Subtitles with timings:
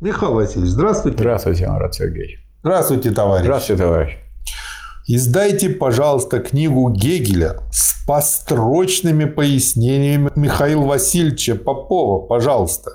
[0.00, 1.18] Михаил Васильевич, здравствуйте.
[1.18, 2.38] Здравствуйте, Марат Сергеевич.
[2.62, 3.44] Здравствуйте, товарищ.
[3.44, 4.16] Здравствуйте, товарищ.
[5.06, 12.92] Издайте, пожалуйста, книгу Гегеля с построчными пояснениями Михаила Васильевича Попова, пожалуйста.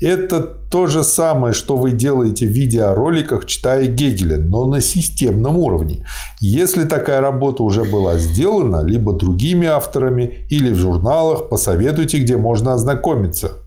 [0.00, 6.04] Это то же самое, что вы делаете в видеороликах, читая Гегеля, но на системном уровне.
[6.40, 12.72] Если такая работа уже была сделана, либо другими авторами, или в журналах, посоветуйте, где можно
[12.72, 13.59] ознакомиться.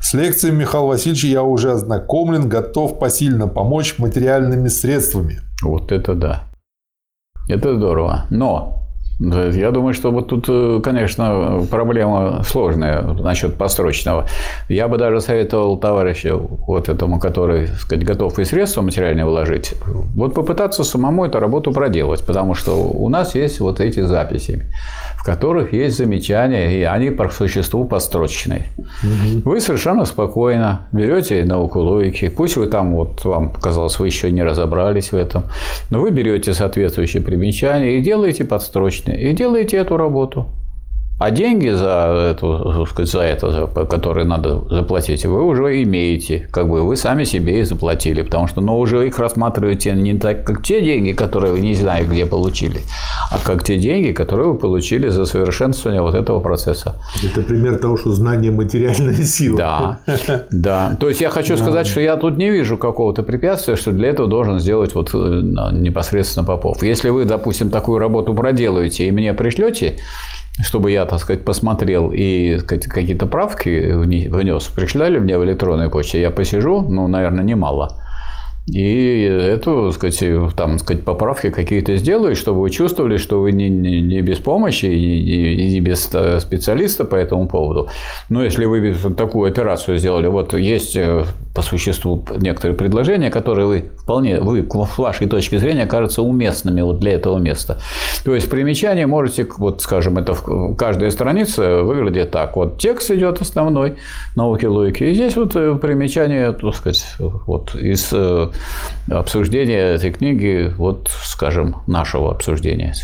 [0.00, 5.40] С лекцией Михаила Васильевича я уже ознакомлен, готов посильно помочь материальными средствами.
[5.62, 6.44] Вот это да.
[7.48, 8.26] Это здорово.
[8.30, 8.87] Но
[9.20, 14.26] я думаю, что вот тут, э, конечно, проблема сложная насчет построчного.
[14.68, 19.74] Я бы даже советовал товарищу вот этому, который, так сказать, готов и средства материальные вложить,
[20.14, 24.66] вот попытаться самому эту работу проделать, потому что у нас есть вот эти записи
[25.18, 28.66] в которых есть замечания, и они по существу построчные.
[28.76, 29.50] Угу.
[29.50, 34.44] Вы совершенно спокойно берете науку логики, пусть вы там, вот вам показалось, вы еще не
[34.44, 35.42] разобрались в этом,
[35.90, 40.46] но вы берете соответствующие примечания и делаете подстрочные, и делаете эту работу.
[41.18, 46.48] А деньги за, эту, сказать, за это, которые надо заплатить, вы уже имеете.
[46.52, 48.22] Как бы вы сами себе и заплатили.
[48.22, 51.74] Потому что но ну, уже их рассматриваете не так, как те деньги, которые вы не
[51.74, 52.80] знаете, где получили,
[53.32, 56.94] а как те деньги, которые вы получили за совершенствование вот этого процесса.
[57.24, 59.58] Это пример того, что знание– материальная сила.
[59.58, 59.98] Да,
[60.50, 60.96] да.
[61.00, 64.28] То есть, я хочу сказать, что я тут не вижу какого-то препятствия, что для этого
[64.28, 66.82] должен сделать вот э, непосредственно Попов.
[66.82, 69.96] Если вы, допустим, такую работу проделаете и мне пришлете,
[70.62, 76.30] чтобы я, так сказать, посмотрел и какие-то правки внес, пришлали мне в электронной почте, я
[76.30, 77.90] посижу, ну, наверное, немало.
[78.70, 80.22] И эту, сказать,
[80.54, 84.84] там, сказать, поправки какие-то сделаю, чтобы вы чувствовали, что вы не, не, не без помощи
[84.84, 87.88] и, не без э, специалиста по этому поводу.
[88.28, 91.24] Но если вы такую операцию сделали, вот есть э,
[91.58, 97.00] по существу некоторые предложения, которые вы вполне, вы, с вашей точки зрения, кажутся уместными вот
[97.00, 97.80] для этого места.
[98.24, 102.54] То есть примечание можете, вот скажем, это в каждая страница выглядит так.
[102.54, 103.96] Вот текст идет основной
[104.36, 108.50] науки логики, и здесь вот э, примечание, так сказать, вот из э,
[109.10, 112.94] обсуждения этой книги, вот, скажем, нашего обсуждения,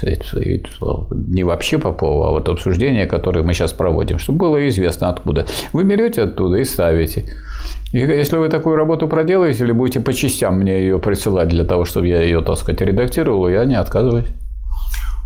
[1.10, 5.44] не вообще Попова, а вот обсуждение, которое мы сейчас проводим, чтобы было известно откуда.
[5.72, 7.24] Вы берете оттуда и ставите.
[7.94, 11.84] И если вы такую работу проделаете или будете по частям мне ее присылать для того,
[11.84, 14.26] чтобы я ее, так сказать, редактировал, я не отказываюсь.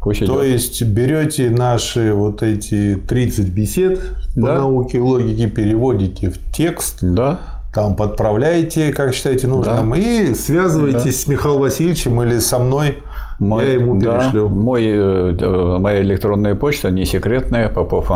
[0.02, 0.52] Пусть То идет.
[0.52, 3.98] есть берете наши вот эти 30 бесед
[4.36, 4.48] да.
[4.48, 6.98] по науке и логике, переводите в текст.
[7.00, 7.40] Да.
[7.72, 9.96] Там подправляете, как считаете нужным, да.
[9.96, 11.22] и связываетесь да.
[11.22, 12.98] с Михаилом Васильевичем или со мной.
[13.38, 14.48] Мой, я ему перешлю.
[14.48, 18.10] Да, мой, э, моя электронная почта не секретная, попов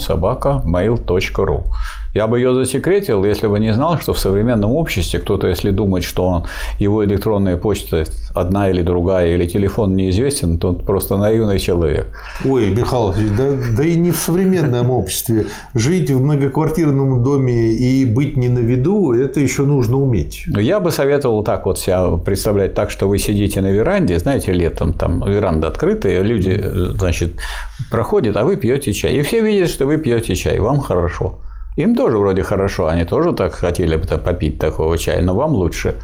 [0.00, 1.64] собака, mail.ru.
[2.14, 6.04] Я бы ее засекретил, если бы не знал, что в современном обществе кто-то, если думает,
[6.04, 6.44] что он,
[6.78, 8.04] его электронная почта
[8.34, 12.08] одна или другая, или телефон неизвестен, то он просто наивный человек.
[12.44, 15.46] Ой, Михаил да, да и не в современном обществе.
[15.74, 20.44] Жить в многоквартирном доме и быть не на виду, это еще нужно уметь.
[20.46, 24.92] Я бы советовал так вот себя представлять так, что вы сидите на веранде, знаете, летом
[24.92, 26.60] там веранда открытая, люди,
[26.96, 27.34] значит,
[27.90, 29.14] проходят, а вы пьете чай.
[29.14, 31.38] И все видят, что вы пьете чай, вам хорошо.
[31.76, 35.94] Им тоже вроде хорошо, они тоже так хотели бы попить такого чая, но вам лучше.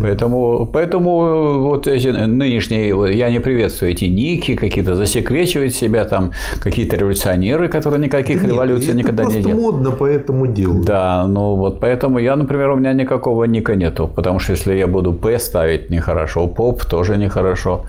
[0.00, 6.96] Поэтому, поэтому вот эти нынешние, я не приветствую эти ники какие-то, засекречивать себя там, какие-то
[6.96, 9.54] революционеры, которые никаких да революций нет, никогда не делали.
[9.54, 10.84] модно поэтому делать.
[10.84, 14.86] Да, ну вот поэтому я, например, у меня никакого ника нету, потому что если я
[14.86, 17.84] буду П ставить нехорошо, поп тоже нехорошо.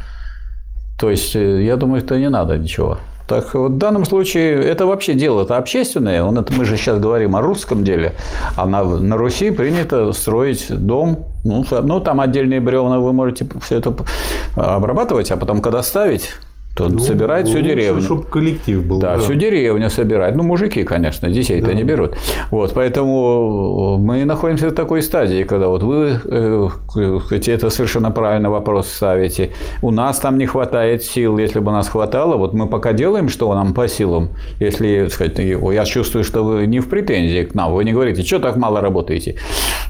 [1.00, 2.98] То есть, э, я думаю, что не надо ничего.
[3.32, 6.22] Так вот, в данном случае это вообще дело это общественное.
[6.22, 8.14] Он, это, мы же сейчас говорим о русском деле.
[8.58, 11.28] А на, на Руси принято строить дом.
[11.46, 13.96] Ну, ну, там отдельные бревна вы можете все это
[14.56, 16.32] обрабатывать, а потом, когда ставить,
[16.88, 18.02] то ну, собирает всю деревню.
[18.02, 19.00] Чтобы коллектив был.
[19.00, 20.36] Да, да, всю деревню собирает.
[20.36, 21.74] Ну, мужики, конечно, детей-то да.
[21.74, 22.16] не берут.
[22.50, 26.70] Вот, поэтому мы находимся в такой стадии, когда вот вы э,
[27.48, 29.52] это совершенно правильно вопрос ставите.
[29.82, 31.38] У нас там не хватает сил.
[31.38, 34.30] Если бы нас хватало, вот мы пока делаем, что нам по силам.
[34.60, 38.40] Если, сказать, я чувствую, что вы не в претензии к нам, вы не говорите, что
[38.40, 39.36] так мало работаете.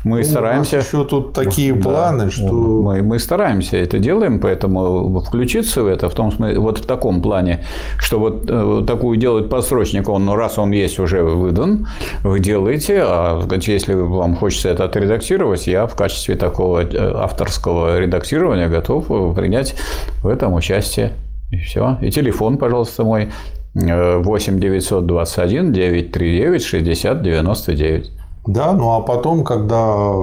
[0.03, 0.75] Мы ну, стараемся...
[0.75, 2.51] У нас еще тут такие да, планы, что...
[2.51, 7.21] Мы, мы стараемся это делаем, поэтому включиться в это, в том смысле, вот в таком
[7.21, 7.63] плане,
[7.97, 11.87] что вот э, такую делать подсрочник, он, ну, раз он есть уже выдан,
[12.23, 18.67] вы делаете, а если вам хочется это отредактировать, я в качестве такого э, авторского редактирования
[18.67, 19.75] готов принять
[20.23, 21.13] в этом участие.
[21.51, 21.97] И все.
[22.01, 23.29] И телефон, пожалуйста, мой
[23.73, 28.11] 8 921 939 60 99.
[28.47, 30.13] Да, ну а потом, когда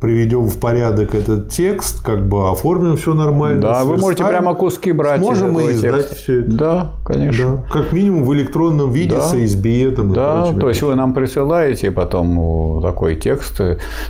[0.00, 3.60] приведем в порядок этот текст, как бы оформим все нормально.
[3.60, 5.20] Да, вы можете прямо куски брать.
[5.20, 6.52] Можем мы издать все это.
[6.52, 7.56] Да, конечно.
[7.56, 7.72] Да.
[7.72, 9.22] Как минимум в электронном виде да.
[9.22, 9.96] с ASB.
[9.96, 10.60] Там, да, прочими.
[10.60, 13.60] то есть вы нам присылаете потом такой текст.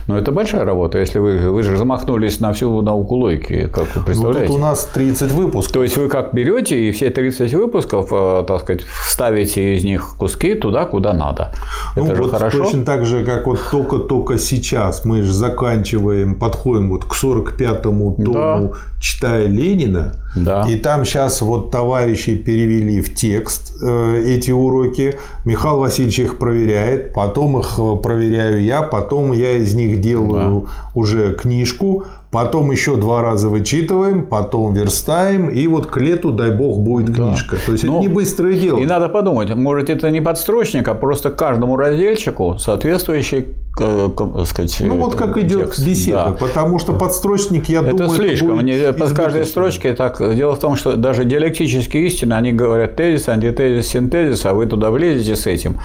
[0.05, 4.03] Но это большая работа, если вы, вы же замахнулись на всю науку логики, как вы
[4.03, 4.47] представляете.
[4.47, 5.73] Ну, тут у нас 30 выпусков.
[5.73, 10.15] То есть вы как берете и все 30 выпусков, э, так сказать, вставите из них
[10.17, 11.51] куски туда, куда надо.
[11.95, 12.63] Ну, это вот же хорошо.
[12.65, 18.33] Точно так же, как вот только-только сейчас мы же заканчиваем, подходим вот к 45-му тому,
[18.33, 18.71] да.
[18.99, 20.65] читая Ленина, да.
[20.67, 27.13] и там сейчас вот товарищи перевели в текст э, эти уроки, Михаил Васильевич их проверяет,
[27.13, 30.71] потом их э, проверяю я, потом я из них делаю да.
[30.93, 36.79] уже книжку, потом еще два раза вычитываем, потом верстаем, и вот к лету, дай бог,
[36.79, 37.29] будет да.
[37.29, 37.57] книжка.
[37.65, 38.79] То есть, Но это не быстрое дело.
[38.79, 43.47] И надо подумать, может, это не подстрочник, а просто каждому разделчику соответствующий
[44.45, 45.85] сказать, ну вот как идет текст.
[45.85, 46.31] беседа, да.
[46.31, 48.59] потому что подстрочник, я это думаю, слишком.
[48.59, 50.19] Это по каждой строчке так.
[50.35, 54.91] Дело в том, что даже диалектические истины, они говорят тезис, антитезис, синтезис, а вы туда
[54.91, 55.79] влезете с этим.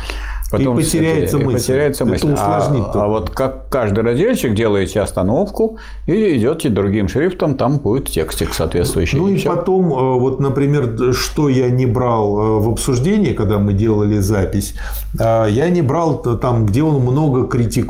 [0.50, 1.58] Потом, и потеряется мысль.
[1.58, 2.28] Потеряется мысль.
[2.28, 2.86] Это усложнит.
[2.94, 8.54] А, а вот как каждый разделчик делаете остановку и идете другим шрифтом, там будет текстик
[8.54, 9.18] соответствующий.
[9.18, 13.58] Ну и, и потом, э, вот, например, что я не брал э, в обсуждении, когда
[13.58, 14.74] мы делали запись,
[15.18, 17.83] э, я не брал там, где он много критикует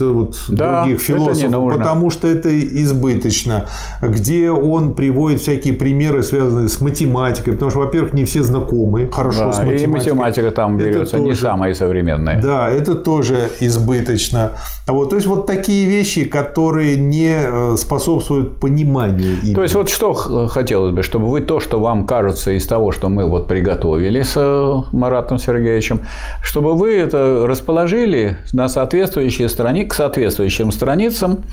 [0.00, 3.66] вот, да, других философов, потому что это избыточно,
[4.02, 9.46] где он приводит всякие примеры, связанные с математикой, потому что, во-первых, не все знакомы хорошо
[9.46, 9.84] да, с математикой.
[9.84, 11.22] И математика там берется тоже...
[11.22, 12.40] не самая современная.
[12.40, 14.52] Да, это тоже избыточно.
[14.86, 19.38] Вот, то есть вот такие вещи, которые не э, способствуют пониманию.
[19.42, 19.54] Именно.
[19.54, 20.12] То есть вот что
[20.48, 24.34] хотелось бы, чтобы вы то, что вам кажется из того, что мы вот приготовили с
[24.36, 26.00] э, Маратом Сергеевичем,
[26.42, 31.44] чтобы вы это расположили на соответствующие страницы, к соответствующим страницам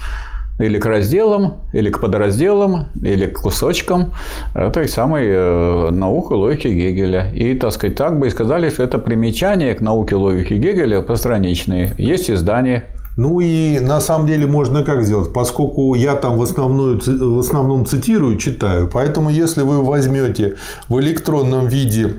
[0.60, 4.13] или к разделам, или к подразделам, или к кусочкам
[4.54, 7.31] этой самой э, науки логики Гегеля.
[7.33, 11.94] И, так сказать, так бы и сказали, что это примечание к науке логики Гегеля постраничные.
[11.98, 12.86] Есть издание
[13.18, 17.86] ну и на самом деле можно как сделать, поскольку я там в основном, в основном
[17.86, 20.56] цитирую, читаю, поэтому если вы возьмете
[20.88, 22.16] в электронном виде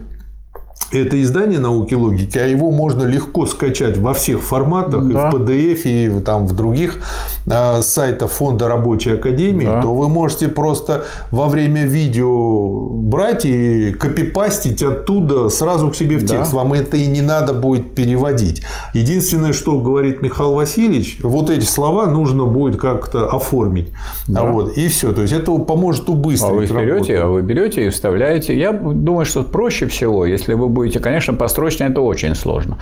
[0.94, 5.28] это издание науки логики, а его можно легко скачать во всех форматах, да.
[5.28, 6.98] и в PDF, и там в других
[7.46, 9.82] э, сайтах Фонда Рабочей Академии, да.
[9.82, 16.26] то вы можете просто во время видео брать и копипастить оттуда сразу к себе в
[16.26, 16.52] текст.
[16.52, 16.58] Да.
[16.58, 18.62] Вам это и не надо будет переводить.
[18.94, 23.88] Единственное, что говорит Михаил Васильевич, вот эти слова нужно будет как-то оформить.
[24.28, 24.44] Да.
[24.44, 25.12] Вот, и все.
[25.12, 26.50] То есть это поможет убыстрить.
[26.50, 28.58] А вы берете, а вы берете и вставляете.
[28.58, 32.78] Я думаю, что проще всего, если вы будете, конечно, построчно это очень сложно.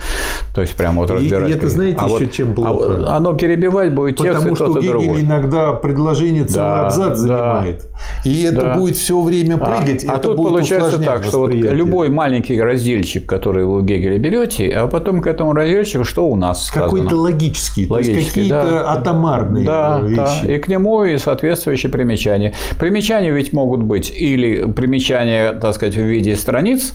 [0.53, 1.49] То есть, прямо вот разбирать.
[1.49, 3.05] И это знаете а еще вот, чем плохо?
[3.07, 5.21] А, оно перебивать будет текст Потому что Гегель другой.
[5.21, 7.85] иногда предложение целый да, абзац занимает.
[8.25, 8.75] И это да.
[8.75, 10.05] будет все время а, прыгать.
[10.05, 14.69] А, а тут получается так, что вот любой маленький разделчик, который вы у Гегеля берете,
[14.69, 18.91] а потом к этому разделчику что у нас Какой-то логический, логический какие-то да.
[18.93, 20.45] атомарные да, вещи.
[20.45, 20.53] Да.
[20.53, 22.53] И к нему и соответствующие примечания.
[22.79, 26.93] Примечания ведь могут быть или примечания, так сказать, в виде страниц,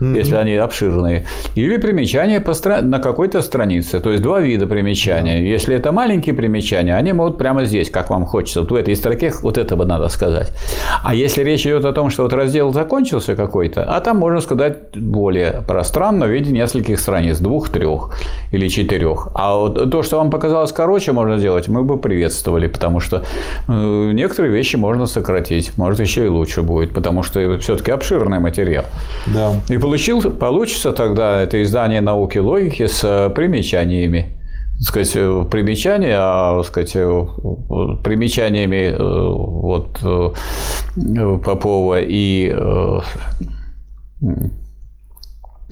[0.00, 0.16] mm-hmm.
[0.16, 1.24] если они обширные,
[1.54, 2.82] или примечания по стра...
[2.82, 4.00] на какой-то странице.
[4.00, 5.40] То есть два вида примечания.
[5.40, 5.52] Mm-hmm.
[5.52, 8.60] Если это маленькие примечания, они могут прямо здесь, как вам хочется.
[8.60, 10.52] Вот в этой строке вот это бы надо сказать.
[11.02, 14.96] А если речь идет о том, что вот раздел закончился какой-то, а там можно сказать
[14.96, 18.14] более пространно в виде нескольких страниц, двух, трех
[18.52, 19.28] или четырех.
[19.34, 23.24] А вот то, что вам показалось короче, можно сделать, мы бы приветствовали, потому что
[23.68, 28.84] э, некоторые вещи можно сократить, может еще и лучше будет, потому что все-таки обширный материал.
[29.26, 29.52] Да.
[29.68, 34.38] И получил, получится тогда это издание науки логики с э, примечаниями.
[34.78, 37.26] Сказать, э, примечания, а сказать, э,
[38.04, 39.98] примечаниями вот,
[41.44, 42.54] Попова и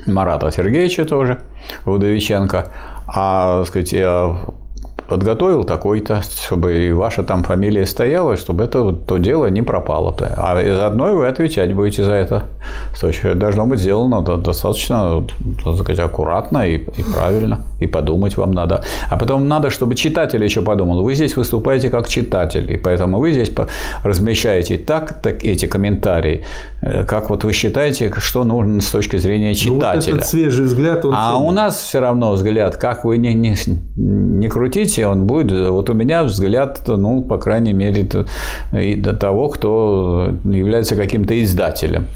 [0.06, 1.42] Марата Сергеевича тоже,
[1.84, 2.72] Удовиченко,
[3.06, 3.92] а сказать,
[5.10, 10.32] подготовил такой-то, чтобы и ваша там фамилия стояла, чтобы это то дело не пропало-то.
[10.36, 12.44] А заодно вы отвечать будете за это.
[13.00, 15.26] То есть должно быть сделано достаточно
[15.64, 18.84] так сказать, аккуратно и, и правильно, и подумать вам надо.
[19.08, 21.02] А потом надо, чтобы читатель еще подумал.
[21.02, 23.50] Вы здесь выступаете как читатель, и поэтому вы здесь
[24.04, 26.44] размещаете так, так эти комментарии,
[26.82, 29.80] э, как вот вы считаете, что нужно с точки зрения читателя.
[29.80, 31.04] Ну, вот этот свежий взгляд.
[31.04, 33.56] Он а у нас все равно взгляд, как вы не, не,
[33.96, 38.06] не крутите, развития он будет, вот у меня взгляд, ну, по крайней мере,
[38.72, 42.06] и до того, кто является каким-то издателем.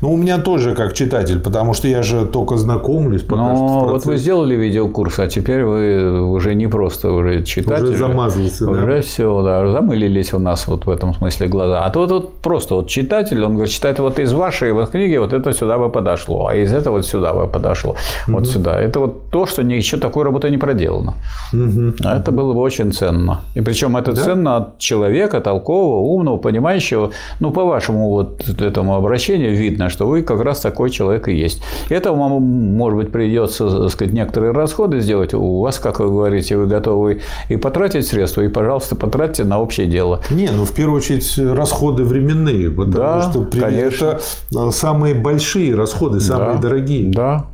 [0.00, 3.24] Ну, у меня тоже как читатель, потому что я же только знакомлюсь.
[3.28, 7.84] Но вот вы сделали видеокурс, а теперь вы уже не просто уже читатель.
[7.84, 9.02] Уже замазался, уже да?
[9.02, 11.84] все, да, замылились у нас вот в этом смысле глаза.
[11.84, 15.32] А тут вот просто вот читатель, он говорит, читает вот из вашей вот книги вот
[15.32, 17.96] это сюда бы подошло, а из этого вот сюда бы подошло,
[18.28, 18.38] угу.
[18.38, 18.80] вот сюда.
[18.80, 21.14] Это вот то, что еще такой работы не проделано.
[21.52, 22.04] Угу.
[22.04, 23.40] Это было бы очень ценно.
[23.54, 24.22] И причем это да?
[24.22, 27.10] ценно от человека толкового, умного, понимающего.
[27.40, 31.62] Ну, по вашему вот этому обращению видно, что вы как раз такой человек и есть.
[31.88, 35.34] Это вам, может быть, придется, так сказать, некоторые расходы сделать.
[35.34, 39.86] У вас, как вы говорите, вы готовы и потратить средства, и, пожалуйста, потратьте на общее
[39.86, 40.20] дело.
[40.30, 44.06] Не, ну, в первую очередь, расходы временные, потому да, что конечно.
[44.06, 44.20] это
[44.56, 47.10] э, самые большие расходы, самые да, дорогие.
[47.12, 47.46] Да,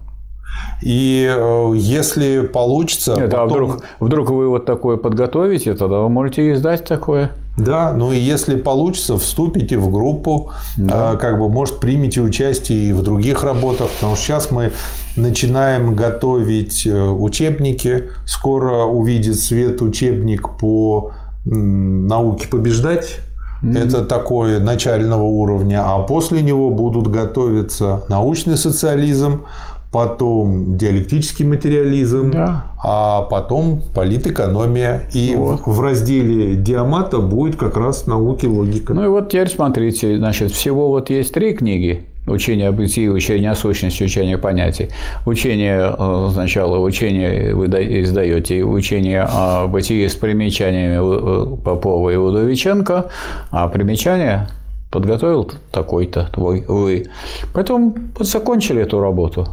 [0.82, 3.14] и э, если получится...
[3.16, 3.42] Нет, а потом...
[3.42, 7.32] а вдруг, вдруг вы вот такое подготовите, тогда вы можете издать такое.
[7.56, 11.14] Да, ну и если получится, вступите в группу, да.
[11.14, 14.72] Э, как бы, может, примите участие и в других работах, потому что сейчас мы
[15.16, 18.10] начинаем готовить э, учебники.
[18.24, 21.12] Скоро увидит свет учебник по
[21.44, 23.20] науке побеждать.
[23.62, 23.78] Mm-hmm.
[23.78, 29.46] Это такое начального уровня, а после него будут готовиться научный социализм,
[29.90, 32.64] потом диалектический материализм, да.
[32.82, 35.08] а потом политэкономия.
[35.12, 35.62] И вот.
[35.66, 38.92] в разделе диамата будет как раз науки логика.
[38.92, 42.04] Ну и вот теперь смотрите, значит, всего вот есть три книги.
[42.26, 44.90] Учение о бытии, учение о сущности, учение понятий.
[45.24, 53.06] Учение э, сначала учение вы издаете, учение о бытии с примечаниями э, Попова и Удовиченко,
[53.50, 54.50] а примечания
[54.90, 57.06] подготовил такой-то твой вы.
[57.54, 59.48] Потом закончили эту работу.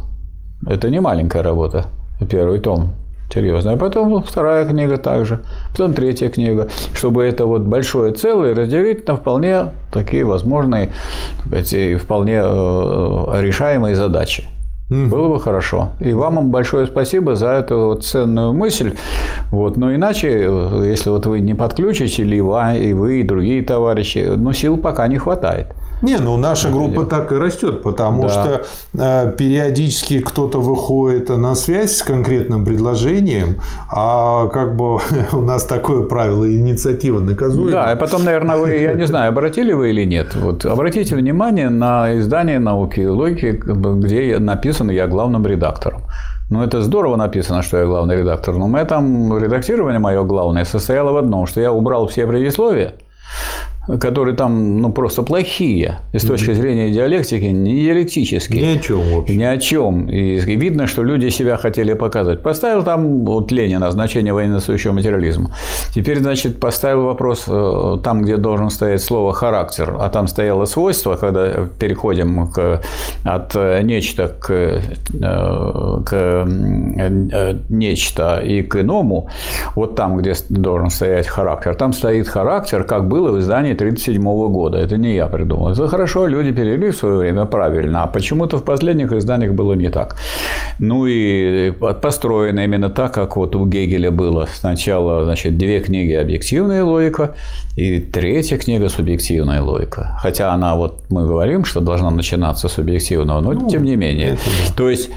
[0.66, 1.86] Это не маленькая работа.
[2.30, 2.94] Первый том
[3.32, 3.72] серьезно.
[3.72, 5.40] А потом вторая книга также,
[5.72, 10.92] потом третья книга, чтобы это вот большое целое разделить на вполне такие возможные,
[11.52, 14.44] эти вполне э, решаемые задачи.
[14.88, 15.08] Mm-hmm.
[15.08, 15.90] Было бы хорошо.
[15.98, 18.94] И вам большое спасибо за эту вот ценную мысль.
[19.50, 19.76] Вот.
[19.76, 20.48] Но иначе,
[20.84, 25.08] если вот вы не подключите, или вы, и вы, и другие товарищи, ну, сил пока
[25.08, 25.74] не хватает.
[26.02, 28.28] Не, ну наша группа так и растет, потому да.
[28.28, 28.66] что
[28.98, 33.60] э, периодически кто-то выходит на связь с конкретным предложением,
[33.90, 34.98] а как бы
[35.32, 37.70] у нас такое правило инициатива наказуема.
[37.70, 41.70] Да, и потом, наверное, вы, я не знаю, обратили вы или нет, вот обратите внимание
[41.70, 46.02] на издание науки и логики, где написано «Я главным редактором».
[46.48, 51.10] Ну, это здорово написано, что я главный редактор, но мы там редактирование мое главное состояло
[51.10, 52.94] в одном, что я убрал все предисловия,
[54.00, 58.74] которые там ну, просто плохие и с точки зрения диалектики, не диалектические.
[58.74, 59.36] Ни о чем вообще.
[59.36, 60.08] Ни о чем.
[60.08, 62.42] И видно, что люди себя хотели показать.
[62.42, 65.50] Поставил там вот Ленина значение военнослужащего материализма.
[65.94, 71.16] Теперь, значит, поставил вопрос э, там, где должен стоять слово характер, а там стояло свойство,
[71.16, 72.82] когда переходим к,
[73.24, 74.80] от нечто к, э,
[76.04, 79.28] к э, нечто и к иному,
[79.74, 84.78] вот там, где должен стоять характер, там стоит характер, как было в издании 1937 года.
[84.78, 85.70] Это не я придумал.
[85.70, 89.90] Это хорошо, люди перевели в свое время правильно, а почему-то в последних изданиях было не
[89.90, 90.16] так.
[90.78, 94.48] Ну и построено именно так, как вот у Гегеля было.
[94.54, 97.34] Сначала, значит, две книги «Объективная логика»
[97.76, 100.18] и третья книга «Субъективная логика».
[100.22, 104.32] Хотя она, вот мы говорим, что должна начинаться с объективного, но ну, тем не менее.
[104.32, 104.74] Да.
[104.76, 105.10] То есть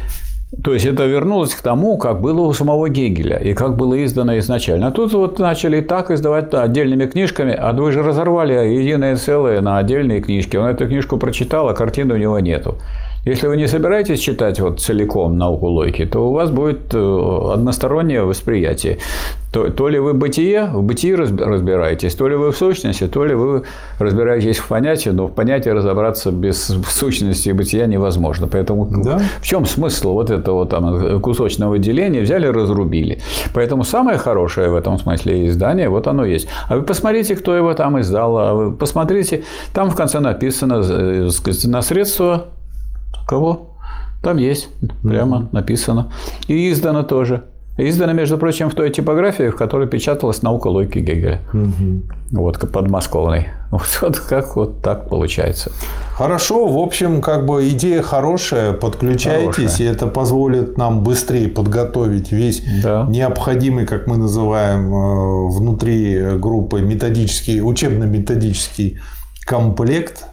[0.64, 4.38] то есть это вернулось к тому, как было у самого Гегеля и как было издано
[4.40, 4.88] изначально.
[4.88, 9.78] А тут вот начали так издавать отдельными книжками, а вы же разорвали единое целое на
[9.78, 10.58] отдельные книжки.
[10.58, 12.78] Он эту книжку прочитал, а картины у него нету.
[13.26, 18.24] Если вы не собираетесь читать вот целиком науку логики, то у вас будет э, одностороннее
[18.24, 19.00] восприятие.
[19.52, 23.34] То, то ли вы бытие, в бытии разбираетесь, то ли вы в сущности, то ли
[23.34, 23.64] вы
[23.98, 28.48] разбираетесь в понятии, но в понятии разобраться без сущности и бытия невозможно.
[28.48, 29.20] Поэтому да?
[29.42, 32.22] в чем смысл вот этого там кусочного деления?
[32.22, 33.20] Взяли, разрубили.
[33.54, 36.48] Поэтому самое хорошее в этом смысле издание, вот оно есть.
[36.68, 41.30] А вы посмотрите, кто его там издал, а вы посмотрите, там в конце написано э,
[41.66, 42.46] на средства
[43.28, 43.76] Кого?
[44.22, 44.70] Там есть,
[45.04, 46.12] прямо написано.
[46.48, 47.44] И издано тоже.
[47.82, 51.40] Издано, между прочим, в той типографии, в которой печаталась наука логики Гегеля.
[51.54, 52.02] Угу.
[52.32, 53.48] Вот подмосковной.
[53.72, 55.72] Вот, вот как вот так получается.
[56.14, 59.88] Хорошо, в общем, как бы идея хорошая, подключайтесь, хорошая.
[59.88, 63.06] и это позволит нам быстрее подготовить весь да.
[63.08, 69.00] необходимый, как мы называем, э, внутри группы методический, учебно-методический
[69.46, 70.26] комплект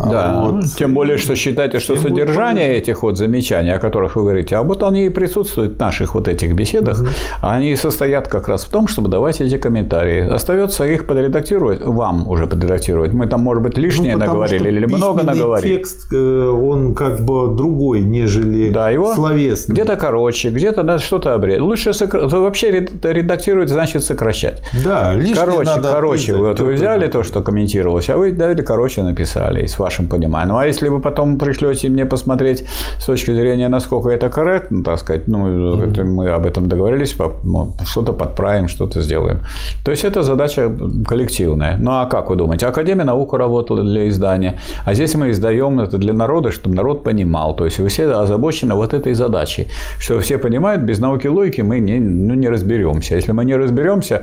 [0.00, 0.52] Да, вот.
[0.52, 2.78] ну, тем более, что считайте, что тем содержание более...
[2.78, 6.28] этих вот замечаний, о которых вы говорите, а вот они и присутствуют в наших вот
[6.28, 7.08] этих беседах, угу.
[7.42, 10.28] они состоят как раз в том, чтобы давать эти комментарии.
[10.28, 13.12] Остается их подредактировать, вам уже подредактировать.
[13.12, 15.76] Мы там, может быть, лишнее ну, наговорили или много наговорили.
[15.76, 19.74] текст, э, он как бы другой, нежели да, его словесный.
[19.74, 21.60] Где-то короче, где-то надо что-то обрезать.
[21.60, 22.26] Лучше сокр...
[22.26, 22.70] вообще
[23.02, 24.62] редактировать, значит сокращать.
[24.84, 29.02] Да, лишнее Короче, надо короче, вот вы взяли то, что комментировалось, а вы дали короче
[29.02, 30.54] написали, с вашим пониманием.
[30.54, 32.64] Ну, а если вы потом пришлете мне посмотреть
[32.98, 36.04] с точки зрения, насколько это корректно, так сказать, ну, mm-hmm.
[36.04, 39.40] мы об этом договорились, ну, что-то подправим, что-то сделаем.
[39.84, 40.72] То есть, это задача
[41.06, 41.76] коллективная.
[41.78, 42.66] Ну, а как вы думаете?
[42.66, 47.56] Академия наук работала для издания, а здесь мы издаем это для народа, чтобы народ понимал.
[47.56, 51.60] То есть, вы все озабочены вот этой задачей, что все понимают, без науки и логики
[51.62, 53.16] мы не, ну, не разберемся.
[53.16, 54.22] Если мы не разберемся,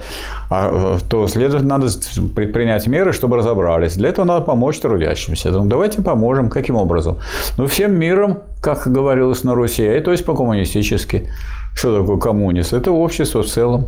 [0.49, 1.91] а, то, следовательно, надо
[2.35, 3.95] предпринять меры, чтобы разобрались.
[3.95, 5.48] Для этого надо помочь трудящимся.
[5.57, 6.49] Ну, давайте поможем.
[6.49, 7.17] Каким образом?
[7.57, 11.29] Ну, всем миром, как говорилось на Руси, и то есть по-коммунистически.
[11.75, 12.73] Что такое коммунист?
[12.73, 13.87] Это общество в целом.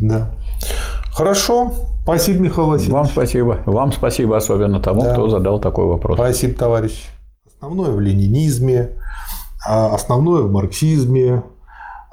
[0.00, 0.30] Да.
[1.12, 1.72] Хорошо.
[2.02, 2.94] Спасибо, Михаил Васильевич.
[2.94, 3.58] Вам спасибо.
[3.66, 5.12] Вам спасибо особенно тому, да.
[5.12, 6.16] кто задал такой вопрос.
[6.16, 7.08] Спасибо, товарищ.
[7.60, 8.90] Основное в ленинизме,
[9.66, 11.42] а основное в марксизме,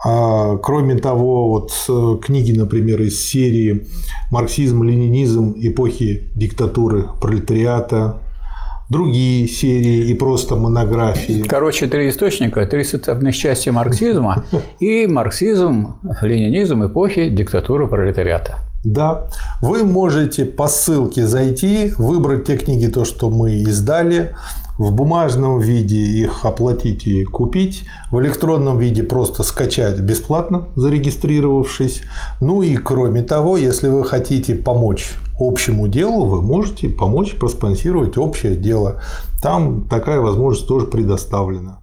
[0.03, 3.87] а, кроме того, вот э, книги, например, из серии
[4.31, 5.53] «Марксизм, ленинизм.
[5.57, 8.19] Эпохи диктатуры пролетариата»,
[8.93, 11.41] другие серии и просто монографии.
[11.41, 14.45] Короче, три источника, три составных части марксизма
[14.79, 18.59] и марксизм, ленинизм эпохи диктатуры пролетариата.
[18.85, 19.29] Да,
[19.61, 24.35] вы можете по ссылке зайти, выбрать те книги, то, что мы издали,
[24.77, 32.01] в бумажном виде их оплатить и купить, в электронном виде просто скачать бесплатно, зарегистрировавшись.
[32.41, 38.55] Ну и кроме того, если вы хотите помочь общему делу, вы можете помочь проспонсировать общее
[38.55, 39.01] дело.
[39.41, 41.82] Там такая возможность тоже предоставлена.